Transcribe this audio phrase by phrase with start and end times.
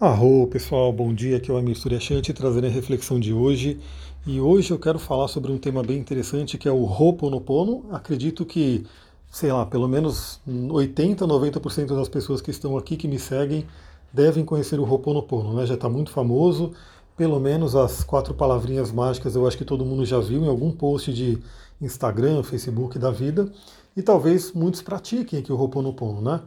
[0.00, 1.36] Arro, pessoal, bom dia.
[1.36, 3.78] Aqui é o Amir Suryashanti trazendo a reflexão de hoje.
[4.26, 7.84] E hoje eu quero falar sobre um tema bem interessante que é o Ho'oponopono.
[7.92, 8.84] Acredito que,
[9.30, 13.68] sei lá, pelo menos 80, 90% das pessoas que estão aqui que me seguem
[14.12, 15.64] devem conhecer o Ho'oponopono, né?
[15.64, 16.72] Já está muito famoso.
[17.16, 20.72] Pelo menos as quatro palavrinhas mágicas eu acho que todo mundo já viu em algum
[20.72, 21.38] post de
[21.80, 23.48] Instagram, Facebook da vida.
[23.96, 26.40] E talvez muitos pratiquem aqui o Ho'oponopono, né?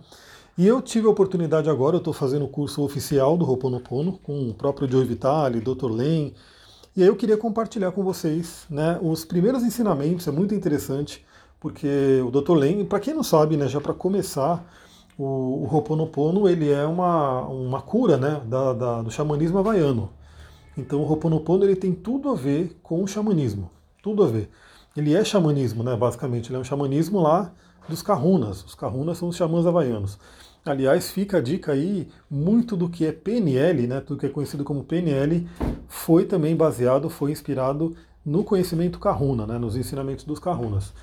[0.57, 4.49] E eu tive a oportunidade agora, eu estou fazendo o curso oficial do Ho'oponopono com
[4.49, 5.91] o próprio Joe Vitale, Dr.
[5.91, 6.33] Len,
[6.95, 11.23] e aí eu queria compartilhar com vocês né, os primeiros ensinamentos, é muito interessante,
[11.59, 12.53] porque o Dr.
[12.53, 14.65] Len, para quem não sabe, né, já para começar,
[15.15, 15.23] o,
[15.63, 20.09] o Ho'oponopono ele é uma, uma cura né, da, da, do xamanismo havaiano.
[20.75, 23.69] Então o Ho'oponopono ele tem tudo a ver com o xamanismo,
[24.01, 24.49] tudo a ver.
[24.95, 27.53] Ele é xamanismo, né, basicamente, ele é um xamanismo lá
[27.87, 28.63] dos kahunas.
[28.63, 30.17] Os kahunas são os xamãs havaianos.
[30.65, 34.65] Aliás, fica a dica aí, muito do que é PNL, né, tudo que é conhecido
[34.65, 35.47] como PNL,
[35.87, 40.93] foi também baseado, foi inspirado no conhecimento Kahuna, né, nos ensinamentos dos Kahunas.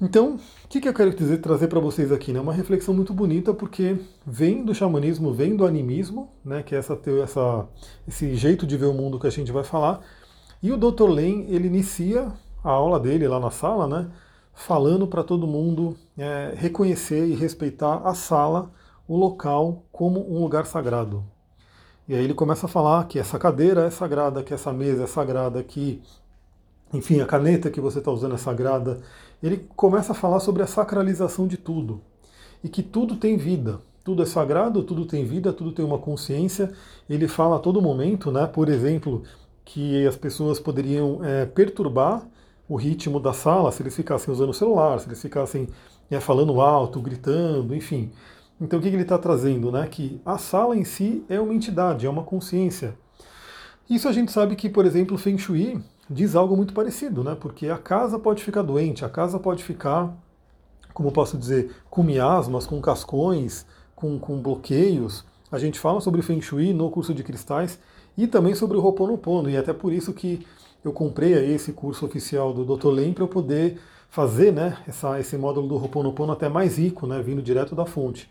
[0.00, 2.32] Então, o que, que eu quero dizer, trazer para vocês aqui?
[2.32, 2.38] Né?
[2.38, 6.96] Uma reflexão muito bonita, porque vem do xamanismo, vem do animismo, né, que é essa,
[7.22, 7.66] essa,
[8.06, 10.00] esse jeito de ver o mundo que a gente vai falar,
[10.62, 11.08] e o Dr.
[11.08, 12.30] Len, ele inicia
[12.62, 14.10] a aula dele lá na sala, né,
[14.58, 18.72] falando para todo mundo é, reconhecer e respeitar a sala
[19.06, 21.24] o local como um lugar sagrado.
[22.08, 25.06] E aí ele começa a falar que essa cadeira é sagrada, que essa mesa é
[25.06, 26.02] sagrada, que,
[26.92, 29.00] enfim, a caneta que você está usando é sagrada.
[29.40, 32.00] Ele começa a falar sobre a sacralização de tudo
[32.62, 33.78] e que tudo tem vida.
[34.02, 36.72] Tudo é sagrado, tudo tem vida, tudo tem uma consciência.
[37.08, 38.46] Ele fala a todo momento, né?
[38.46, 39.22] Por exemplo,
[39.64, 42.26] que as pessoas poderiam é, perturbar
[42.68, 45.68] o ritmo da sala se eles ficassem usando o celular, se eles ficassem
[46.10, 48.10] é, falando alto, gritando, enfim.
[48.60, 49.72] Então o que ele está trazendo?
[49.72, 49.86] Né?
[49.86, 52.94] Que a sala em si é uma entidade, é uma consciência.
[53.88, 55.80] Isso a gente sabe que, por exemplo, o Feng Shui
[56.10, 57.36] diz algo muito parecido, né?
[57.38, 60.14] porque a casa pode ficar doente, a casa pode ficar,
[60.92, 63.64] como posso dizer, com miasmas, com cascões,
[63.94, 65.24] com, com bloqueios.
[65.50, 67.78] A gente fala sobre Feng Shui no curso de cristais
[68.16, 70.44] e também sobre o Ho'oponopono, e é até por isso que
[70.84, 72.88] eu comprei esse curso oficial do Dr.
[72.88, 73.78] Len para eu poder
[74.08, 78.28] fazer né, essa, esse módulo do Ho'oponopono até mais rico, né, vindo direto da fonte.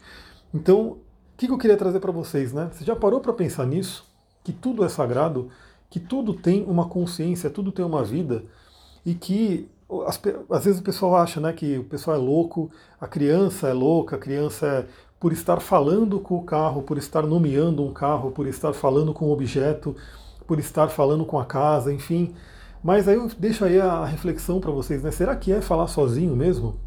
[0.54, 0.98] Então, o
[1.38, 2.52] que, eu queria trazer para vocês?
[2.52, 2.70] Né?
[2.72, 4.06] Você já parou para pensar nisso?
[4.44, 5.50] Que tudo é sagrado,
[5.90, 8.44] que tudo tem uma consciência, tudo tem uma vida,
[9.06, 9.70] e que
[10.06, 10.20] as,
[10.50, 14.16] às vezes o pessoal acha né, que o pessoal é louco, a criança é louca,
[14.16, 14.86] a criança é
[15.20, 19.26] por estar falando com o carro, por estar nomeando um carro, por estar falando com
[19.26, 19.96] o objeto,
[20.48, 22.34] por estar falando com a casa, enfim.
[22.84, 25.12] Mas aí eu deixo aí a reflexão para vocês, né?
[25.12, 26.80] Será que é falar sozinho mesmo?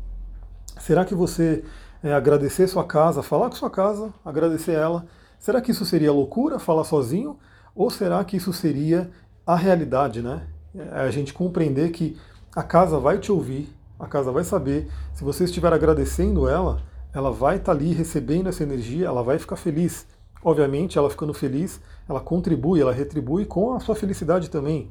[0.79, 1.63] Será que você
[2.03, 5.05] é, agradecer sua casa, falar com sua casa, agradecer ela,
[5.39, 7.39] será que isso seria loucura, falar sozinho?
[7.75, 9.11] Ou será que isso seria
[9.47, 10.47] a realidade, né?
[10.75, 12.17] É a gente compreender que
[12.55, 16.83] a casa vai te ouvir, a casa vai saber, se você estiver agradecendo ela,
[17.13, 20.07] ela vai estar tá ali recebendo essa energia, ela vai ficar feliz.
[20.43, 24.89] Obviamente, ela ficando feliz, ela contribui, ela retribui com a sua felicidade também.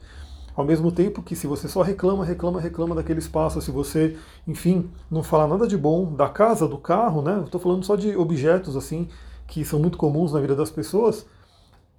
[0.56, 4.18] Ao mesmo tempo que se você só reclama, reclama, reclama daquele espaço, se você,
[4.48, 7.42] enfim, não fala nada de bom da casa, do carro, né?
[7.46, 9.08] Estou falando só de objetos assim
[9.48, 11.26] que são muito comuns na vida das pessoas.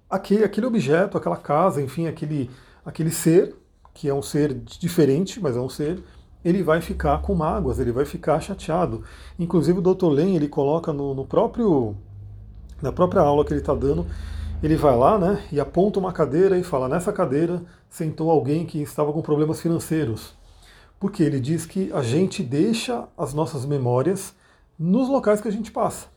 [0.09, 2.49] Aquele, aquele objeto, aquela casa, enfim, aquele,
[2.85, 3.55] aquele ser,
[3.93, 6.01] que é um ser diferente, mas é um ser,
[6.43, 9.03] ele vai ficar com mágoas, ele vai ficar chateado.
[9.37, 10.07] Inclusive o Dr.
[10.07, 11.95] Len, ele coloca no, no próprio
[12.81, 14.05] na própria aula que ele está dando,
[14.61, 18.81] ele vai lá né, e aponta uma cadeira e fala: nessa cadeira sentou alguém que
[18.81, 20.33] estava com problemas financeiros.
[20.99, 24.35] Porque ele diz que a gente deixa as nossas memórias
[24.77, 26.07] nos locais que a gente passa.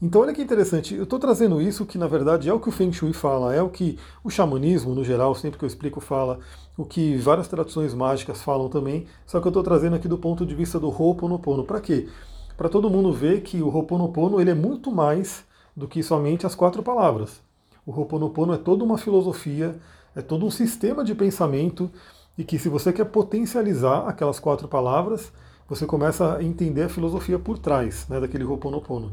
[0.00, 2.72] Então olha que interessante, eu estou trazendo isso que na verdade é o que o
[2.72, 6.40] Feng Shui fala, é o que o xamanismo no geral, sempre que eu explico, fala,
[6.76, 10.44] o que várias tradições mágicas falam também, só que eu estou trazendo aqui do ponto
[10.44, 11.62] de vista do Ho'oponopono.
[11.62, 12.08] Para quê?
[12.56, 15.44] Para todo mundo ver que o Ho'oponopono ele é muito mais
[15.76, 17.40] do que somente as quatro palavras.
[17.84, 19.74] O Ho'oponopono é toda uma filosofia,
[20.14, 21.90] é todo um sistema de pensamento
[22.36, 25.32] e que se você quer potencializar aquelas quatro palavras,
[25.68, 29.12] você começa a entender a filosofia por trás né, daquele Ho'oponopono.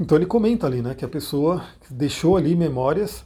[0.00, 3.24] Então ele comenta ali né, que a pessoa deixou ali memórias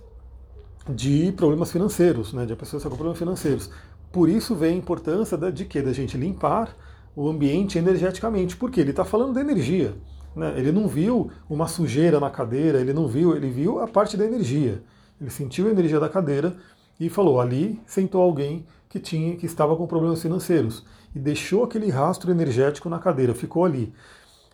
[0.89, 3.71] de problemas financeiros, né, de a pessoa com problemas financeiros.
[4.11, 5.81] Por isso vem a importância de, de que?
[5.83, 6.75] Da gente limpar
[7.15, 9.95] o ambiente energeticamente, porque ele está falando da energia.
[10.35, 10.55] Né?
[10.57, 14.25] Ele não viu uma sujeira na cadeira, ele não viu, ele viu a parte da
[14.25, 14.83] energia.
[15.21, 16.57] Ele sentiu a energia da cadeira
[16.99, 20.85] e falou: ali sentou alguém que tinha, que estava com problemas financeiros
[21.15, 23.93] e deixou aquele rastro energético na cadeira, ficou ali.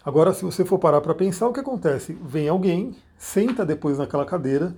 [0.04, 2.16] Agora, se você for parar para pensar, o que acontece?
[2.22, 4.74] Vem alguém, senta depois naquela cadeira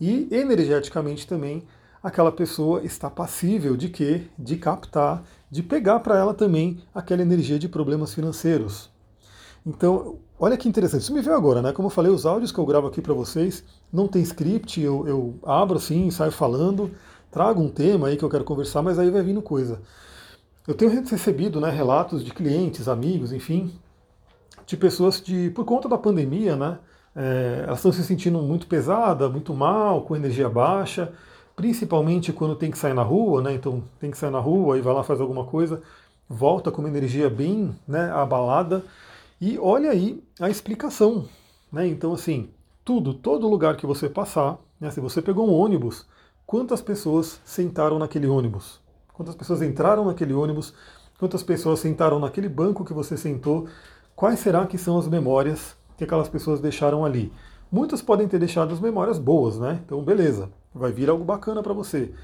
[0.00, 1.66] e energeticamente também
[2.02, 4.28] aquela pessoa está passível de quê?
[4.38, 8.90] De captar, de pegar para ela também aquela energia de problemas financeiros.
[9.64, 11.02] Então, olha que interessante.
[11.02, 11.72] Isso me veio agora, né?
[11.72, 15.06] Como eu falei, os áudios que eu gravo aqui para vocês não tem script, eu,
[15.06, 16.90] eu abro assim, saio falando,
[17.30, 19.80] trago um tema aí que eu quero conversar, mas aí vai vindo coisa.
[20.66, 23.72] Eu tenho recebido né, relatos de clientes, amigos, enfim,
[24.66, 26.78] de pessoas de, por conta da pandemia, né?
[27.14, 31.12] É, elas estão se sentindo muito pesada, muito mal, com energia baixa,
[31.54, 33.54] principalmente quando tem que sair na rua, né?
[33.54, 35.80] Então tem que sair na rua e vai lá faz alguma coisa,
[36.28, 38.84] volta com uma energia bem né, abalada.
[39.40, 41.26] E olha aí a explicação.
[41.70, 41.86] Né?
[41.86, 42.50] Então, assim,
[42.84, 46.06] tudo, todo lugar que você passar, né, se você pegou um ônibus,
[46.46, 48.80] quantas pessoas sentaram naquele ônibus?
[49.12, 50.72] Quantas pessoas entraram naquele ônibus?
[51.18, 53.66] Quantas pessoas sentaram naquele banco que você sentou?
[54.14, 57.32] Quais será que são as memórias que aquelas pessoas deixaram ali?
[57.70, 59.80] Muitas podem ter deixado as memórias boas, né?
[59.84, 62.14] Então, beleza, vai vir algo bacana para você.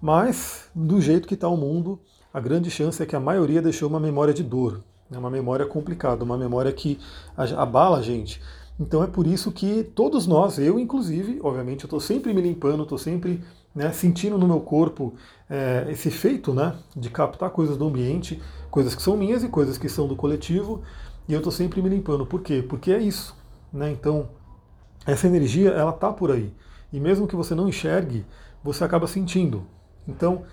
[0.00, 2.00] Mas, do jeito que está o mundo,
[2.32, 4.82] a grande chance é que a maioria deixou uma memória de dor,
[5.12, 5.18] né?
[5.18, 6.98] uma memória complicada, uma memória que
[7.56, 8.40] abala a gente.
[8.80, 12.82] Então é por isso que todos nós, eu inclusive, obviamente, eu estou sempre me limpando,
[12.82, 13.44] estou sempre
[13.74, 15.14] né, sentindo no meu corpo
[15.48, 19.78] é, esse efeito né, de captar coisas do ambiente, coisas que são minhas e coisas
[19.78, 20.82] que são do coletivo,
[21.28, 22.26] e eu estou sempre me limpando.
[22.26, 22.64] Por quê?
[22.66, 23.36] Porque é isso.
[23.72, 23.90] Né?
[23.90, 24.28] Então,
[25.06, 26.52] essa energia, ela está por aí.
[26.92, 28.24] E mesmo que você não enxergue,
[28.62, 29.64] você acaba sentindo.
[30.06, 30.44] Então,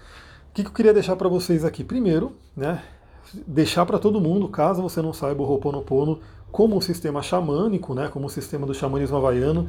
[0.50, 1.84] o que eu queria deixar para vocês aqui?
[1.84, 2.82] Primeiro, né,
[3.45, 6.19] deixar para todo mundo, caso você não saiba o Ho'oponopono,
[6.51, 9.68] como um sistema xamânico, né, como um sistema do xamanismo havaiano,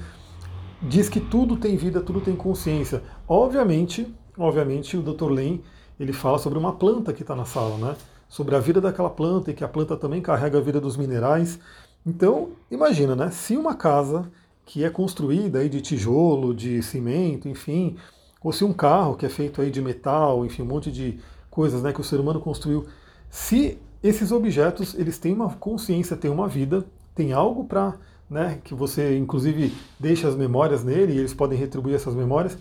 [0.83, 3.03] diz que tudo tem vida, tudo tem consciência.
[3.29, 5.31] Obviamente, obviamente o Dr.
[5.31, 5.63] Len,
[5.99, 7.97] ele fala sobre uma planta que está na sala, né?
[8.29, 11.59] Sobre a vida daquela planta e que a planta também carrega a vida dos minerais.
[12.07, 13.31] Então, imagina, né?
[13.31, 14.31] Se uma casa
[14.65, 17.97] que é construída aí de tijolo, de cimento, enfim,
[18.43, 21.19] ou se um carro que é feito aí de metal, enfim, um monte de
[21.51, 22.87] coisas, né, que o ser humano construiu,
[23.31, 26.85] se esses objetos eles têm uma consciência, têm uma vida,
[27.15, 27.97] tem algo para
[28.29, 32.59] né, que você inclusive deixa as memórias nele e eles podem retribuir essas memórias.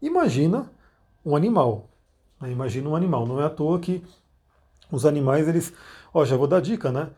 [0.00, 0.70] Imagina
[1.24, 1.88] um animal.
[2.40, 3.26] Né, imagina um animal.
[3.26, 4.02] Não é à toa que
[4.90, 5.72] os animais, eles.
[6.12, 7.08] Ó, já vou dar dica, né?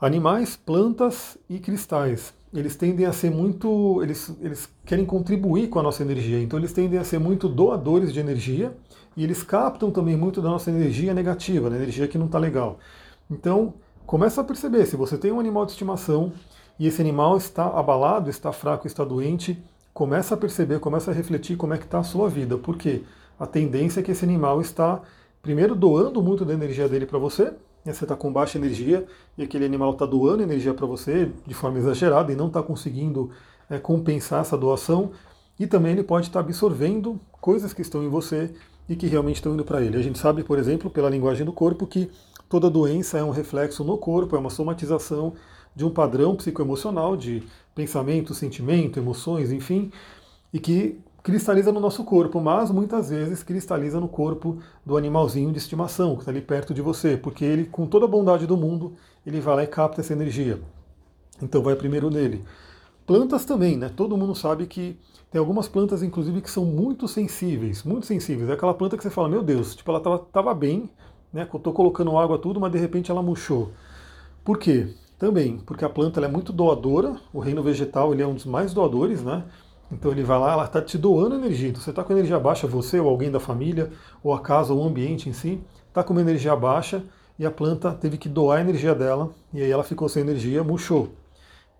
[0.00, 2.32] Animais, plantas e cristais.
[2.52, 4.02] Eles tendem a ser muito.
[4.02, 6.40] Eles, eles querem contribuir com a nossa energia.
[6.40, 8.76] Então eles tendem a ser muito doadores de energia
[9.16, 12.78] e eles captam também muito da nossa energia negativa, da energia que não está legal.
[13.30, 13.74] Então,
[14.06, 16.32] começa a perceber, se você tem um animal de estimação
[16.78, 19.62] e esse animal está abalado, está fraco, está doente,
[19.92, 22.56] começa a perceber, começa a refletir como é que está a sua vida.
[22.56, 23.02] Porque
[23.38, 25.00] a tendência é que esse animal está,
[25.42, 27.52] primeiro, doando muito da energia dele para você,
[27.84, 29.06] né, você está com baixa energia
[29.36, 33.30] e aquele animal está doando energia para você de forma exagerada e não está conseguindo
[33.68, 35.10] é, compensar essa doação,
[35.58, 38.54] e também ele pode estar tá absorvendo coisas que estão em você
[38.88, 39.96] e que realmente estão indo para ele.
[39.96, 42.10] A gente sabe, por exemplo, pela linguagem do corpo, que
[42.52, 45.32] Toda doença é um reflexo no corpo, é uma somatização
[45.74, 47.42] de um padrão psicoemocional de
[47.74, 49.90] pensamento, sentimento, emoções, enfim,
[50.52, 55.56] e que cristaliza no nosso corpo, mas muitas vezes cristaliza no corpo do animalzinho de
[55.56, 58.92] estimação que está ali perto de você, porque ele, com toda a bondade do mundo,
[59.24, 60.60] ele vai lá e capta essa energia.
[61.40, 62.44] Então vai primeiro nele.
[63.06, 63.90] Plantas também, né?
[63.94, 64.98] Todo mundo sabe que
[65.30, 68.48] tem algumas plantas, inclusive, que são muito sensíveis, muito sensíveis.
[68.48, 70.90] É aquela planta que você fala, meu Deus, tipo, ela estava tava bem,
[71.32, 71.42] né?
[71.42, 73.70] Estou colocando água tudo, mas de repente ela murchou.
[74.44, 74.94] Por quê?
[75.18, 78.74] Também porque a planta é muito doadora, o reino vegetal ele é um dos mais
[78.74, 79.44] doadores, né?
[79.90, 81.68] Então ele vai lá, ela está te doando energia.
[81.68, 83.90] Então você está com energia baixa, você ou alguém da família,
[84.22, 87.04] ou a casa, ou o ambiente em si, está com uma energia baixa
[87.38, 90.62] e a planta teve que doar a energia dela, e aí ela ficou sem energia,
[90.62, 91.10] murchou.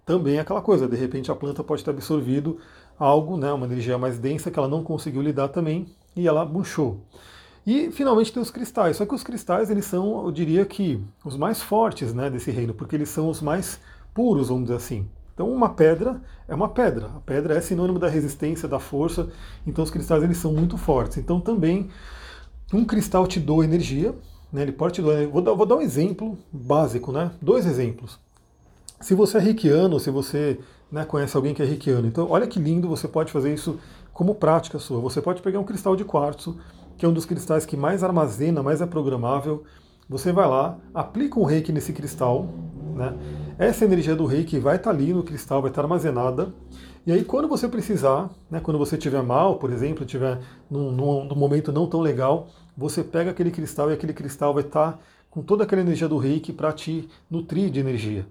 [0.04, 2.58] Também é aquela coisa, de repente a planta pode ter absorvido
[2.98, 7.00] algo, né, uma energia mais densa que ela não conseguiu lidar também, e ela murchou.
[7.66, 8.96] E finalmente tem os cristais.
[8.96, 12.74] Só que os cristais eles são, eu diria que, os mais fortes né, desse reino,
[12.74, 13.80] porque eles são os mais
[14.12, 15.08] puros, vamos dizer assim.
[15.34, 17.06] Então uma pedra é uma pedra.
[17.06, 19.28] A pedra é sinônimo da resistência, da força.
[19.66, 21.18] Então os cristais eles são muito fortes.
[21.18, 21.88] Então também
[22.72, 24.14] um cristal te doa energia.
[24.52, 25.26] Né, ele pode te doar.
[25.28, 27.30] Vou dar, vou dar um exemplo básico, né?
[27.40, 28.18] Dois exemplos.
[29.02, 32.60] Se você é reikiano, se você né, conhece alguém que é reikiano, então olha que
[32.60, 33.80] lindo, você pode fazer isso
[34.12, 35.00] como prática sua.
[35.00, 36.56] Você pode pegar um cristal de quartzo
[36.96, 39.64] que é um dos cristais que mais armazena, mais é programável.
[40.08, 42.46] Você vai lá, aplica um reiki nesse cristal,
[42.94, 43.12] né?
[43.58, 46.54] Essa energia do reiki vai estar tá ali no cristal, vai estar tá armazenada.
[47.04, 50.38] E aí, quando você precisar, né, quando você estiver mal, por exemplo, estiver
[50.70, 54.62] num, num, num, momento não tão legal, você pega aquele cristal e aquele cristal vai
[54.62, 58.24] estar tá com toda aquela energia do reiki para te nutrir de energia.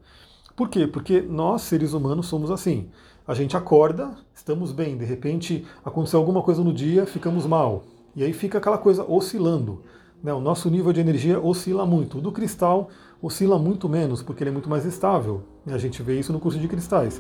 [0.62, 0.86] Por quê?
[0.86, 2.88] Porque nós, seres humanos, somos assim.
[3.28, 7.84] A gente acorda, estamos bem, de repente aconteceu alguma coisa no dia, ficamos mal.
[8.16, 9.82] E aí fica aquela coisa oscilando.
[10.24, 10.32] Né?
[10.32, 12.20] O nosso nível de energia oscila muito.
[12.20, 12.90] O do cristal
[13.20, 15.42] oscila muito menos, porque ele é muito mais estável.
[15.66, 17.20] E a gente vê isso no curso de cristais.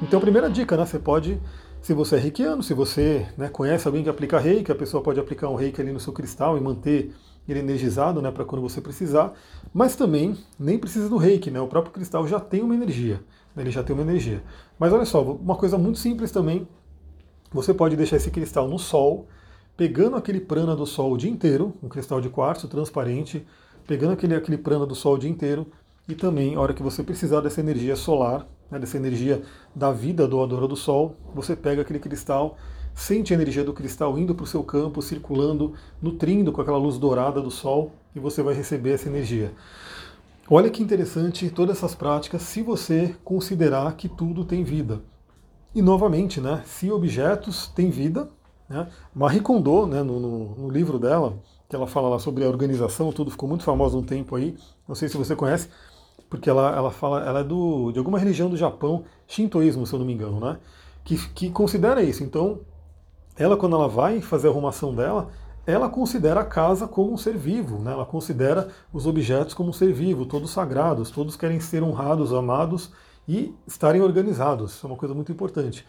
[0.00, 0.86] Então, primeira dica, né?
[0.86, 1.40] Você pode,
[1.82, 5.18] se você é reikiano, se você né, conhece alguém que aplica reiki, a pessoa pode
[5.18, 7.12] aplicar um reiki ali no seu cristal e manter
[7.48, 9.32] ele energizado, né, para quando você precisar.
[9.72, 11.60] Mas também nem precisa do reiki, né?
[11.60, 13.22] O próprio cristal já tem uma energia.
[13.54, 13.62] Né?
[13.62, 14.42] Ele já tem uma energia.
[14.78, 16.66] Mas olha só, uma coisa muito simples também.
[17.52, 19.28] Você pode deixar esse cristal no sol,
[19.76, 23.46] pegando aquele prana do sol o dia inteiro, um cristal de quartzo transparente,
[23.86, 25.66] pegando aquele, aquele prana do sol o dia inteiro,
[26.08, 29.42] e também, a hora que você precisar dessa energia solar, né, dessa energia
[29.74, 32.56] da vida doadora do sol, você pega aquele cristal,
[32.96, 36.96] sente a energia do cristal indo para o seu campo, circulando, nutrindo com aquela luz
[36.96, 39.52] dourada do sol, e você vai receber essa energia.
[40.48, 45.02] Olha que interessante todas essas práticas se você considerar que tudo tem vida.
[45.74, 48.30] E novamente, né, se objetos têm vida,
[48.66, 51.38] né, Marie Kondo, né, no, no, no livro dela,
[51.68, 54.56] que ela fala lá sobre a organização, tudo ficou muito famoso um tempo aí,
[54.88, 55.68] não sei se você conhece,
[56.30, 59.98] porque ela, ela fala, ela é do, de alguma religião do Japão, Shintoísmo, se eu
[59.98, 60.56] não me engano, né?
[61.04, 62.24] Que, que considera isso.
[62.24, 62.60] Então,
[63.38, 65.30] ela quando ela vai fazer a arrumação dela,
[65.66, 67.92] ela considera a casa como um ser vivo, né?
[67.92, 72.92] ela considera os objetos como um ser vivo, todos sagrados, todos querem ser honrados, amados
[73.26, 74.72] e estarem organizados.
[74.72, 75.84] Isso é uma coisa muito importante.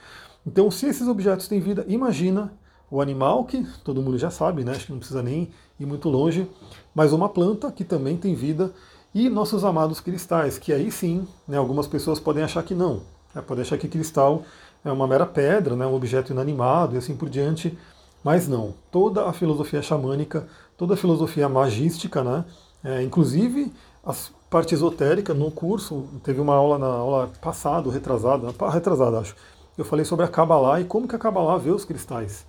[0.46, 2.52] Então, se esses objetos têm vida, imagina
[2.90, 4.72] o animal, que todo mundo já sabe, né?
[4.72, 6.50] acho que não precisa nem ir muito longe,
[6.96, 8.72] mas uma planta que também tem vida
[9.14, 13.02] e nossos amados cristais, que aí sim, né, algumas pessoas podem achar que não,
[13.34, 14.44] né, podem achar que cristal
[14.90, 17.78] é uma mera pedra, né, um objeto inanimado e assim por diante,
[18.24, 18.74] mas não.
[18.92, 22.46] Toda a filosofia xamânica, toda a filosofia magística, né,
[22.84, 23.72] é, inclusive
[24.06, 24.14] a
[24.50, 29.36] parte esotérica no curso, teve uma aula na aula passada, retrasada, retrasada acho,
[29.78, 32.46] eu falei sobre a Kabbalah e como que a Kabbalah vê os cristais.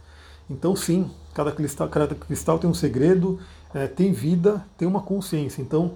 [0.48, 3.38] Então sim, cada cristal, cada cristal tem um segredo,
[3.74, 5.60] é, tem vida, tem uma consciência.
[5.60, 5.92] Então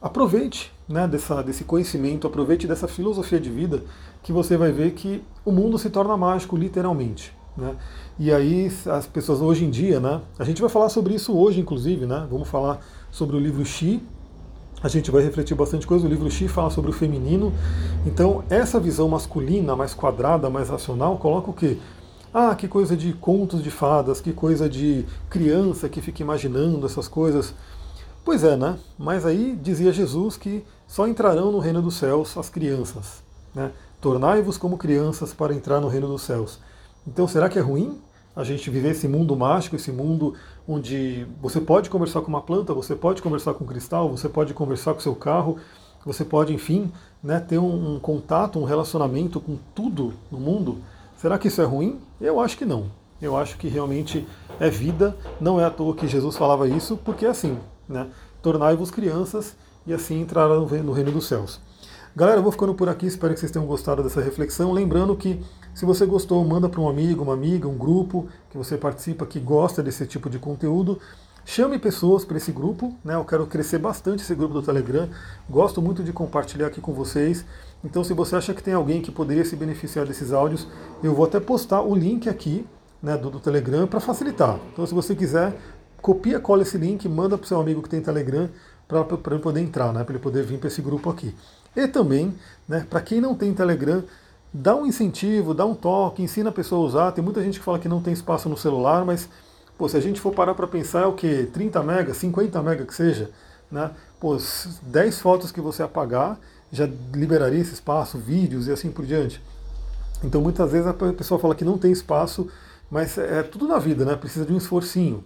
[0.00, 3.82] aproveite né, dessa, desse conhecimento, aproveite dessa filosofia de vida,
[4.22, 7.34] que você vai ver que o mundo se torna mágico, literalmente.
[7.56, 7.74] Né?
[8.18, 11.60] E aí as pessoas hoje em dia, né, a gente vai falar sobre isso hoje,
[11.60, 12.80] inclusive, né, vamos falar
[13.10, 14.02] sobre o livro Xi,
[14.82, 17.52] a gente vai refletir bastante coisa, o livro Xi fala sobre o feminino,
[18.04, 21.78] então essa visão masculina, mais quadrada, mais racional, coloca o quê?
[22.34, 27.06] Ah, que coisa de contos de fadas, que coisa de criança que fica imaginando essas
[27.06, 27.54] coisas.
[28.24, 28.78] Pois é, né?
[28.98, 33.22] Mas aí dizia Jesus que só entrarão no reino dos céus as crianças.
[33.54, 33.72] Né?
[33.98, 36.58] Tornai-vos como crianças para entrar no reino dos céus.
[37.06, 37.98] Então será que é ruim
[38.36, 40.34] a gente viver esse mundo mágico, esse mundo
[40.68, 44.52] onde você pode conversar com uma planta, você pode conversar com um cristal, você pode
[44.52, 45.56] conversar com seu carro,
[46.04, 50.76] você pode, enfim, né, ter um, um contato, um relacionamento com tudo no mundo?
[51.16, 52.00] Será que isso é ruim?
[52.20, 52.88] Eu acho que não.
[53.20, 54.28] Eu acho que realmente
[54.60, 55.16] é vida.
[55.40, 57.56] Não é à toa que Jesus falava isso, porque é assim,
[57.88, 58.08] né?
[58.42, 61.60] Tornai-vos crianças e assim entrarão no reino dos céus.
[62.14, 64.70] Galera, eu vou ficando por aqui, espero que vocês tenham gostado dessa reflexão.
[64.70, 65.42] Lembrando que
[65.74, 69.40] se você gostou, manda para um amigo, uma amiga, um grupo que você participa, que
[69.40, 70.98] gosta desse tipo de conteúdo.
[71.44, 73.14] Chame pessoas para esse grupo, né?
[73.14, 75.08] Eu quero crescer bastante esse grupo do Telegram.
[75.48, 77.46] Gosto muito de compartilhar aqui com vocês.
[77.82, 80.68] Então, se você acha que tem alguém que poderia se beneficiar desses áudios,
[81.02, 82.66] eu vou até postar o link aqui
[83.02, 84.60] né, do, do Telegram para facilitar.
[84.72, 85.56] Então, se você quiser,
[86.00, 88.50] copia, cola esse link, manda para o seu amigo que tem Telegram
[88.92, 91.34] para ele poder entrar, né, para ele poder vir para esse grupo aqui.
[91.74, 92.34] E também,
[92.68, 94.04] né, para quem não tem Telegram,
[94.52, 97.12] dá um incentivo, dá um toque, ensina a pessoa a usar.
[97.12, 99.28] Tem muita gente que fala que não tem espaço no celular, mas
[99.78, 101.46] pô, se a gente for parar para pensar, é o que?
[101.46, 103.30] 30 mega, 50 mega que seja,
[103.70, 103.90] né?
[104.20, 104.36] Pô,
[104.82, 106.38] 10 fotos que você apagar
[106.70, 109.42] já liberaria esse espaço, vídeos e assim por diante.
[110.24, 112.48] Então muitas vezes a pessoa fala que não tem espaço,
[112.90, 114.14] mas é, é tudo na vida, né?
[114.16, 115.24] Precisa de um esforcinho.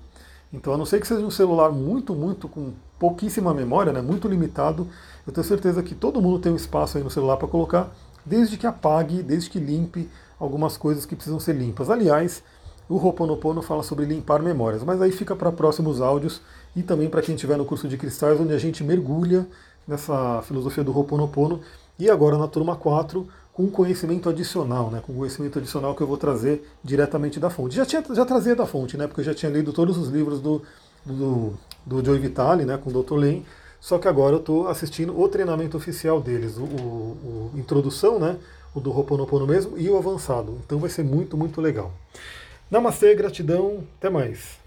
[0.52, 4.28] Então, a não ser que seja um celular muito, muito com pouquíssima memória, né, muito
[4.28, 4.88] limitado,
[5.26, 8.56] eu tenho certeza que todo mundo tem um espaço aí no celular para colocar, desde
[8.56, 11.90] que apague, desde que limpe algumas coisas que precisam ser limpas.
[11.90, 12.42] Aliás,
[12.88, 16.40] o Roponopono fala sobre limpar memórias, mas aí fica para próximos áudios
[16.74, 19.46] e também para quem estiver no curso de cristais, onde a gente mergulha
[19.86, 21.60] nessa filosofia do Roponopono.
[21.98, 23.26] E agora na turma 4,
[23.56, 27.75] com conhecimento adicional, né, com conhecimento adicional que eu vou trazer diretamente da fonte.
[27.75, 30.42] Já, tinha, já trazia da fonte, né, porque eu já tinha lido todos os livros
[30.42, 30.60] do,
[31.02, 31.54] do,
[31.86, 33.14] do Joe Vitale, né, com o Dr.
[33.14, 33.46] Len,
[33.80, 38.36] só que agora eu estou assistindo o treinamento oficial deles, o, o, o introdução, né,
[38.75, 40.58] o do Ho'oponopono mesmo, e o avançado.
[40.66, 41.94] Então vai ser muito, muito legal.
[42.70, 44.58] Namastê, gratidão, até mais.